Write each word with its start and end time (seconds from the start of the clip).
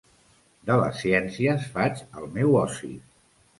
De 0.69 0.77
les 0.83 0.97
ciències 1.01 1.69
faig 1.77 2.03
el 2.23 2.35
meu 2.41 2.59
oci. 2.65 2.93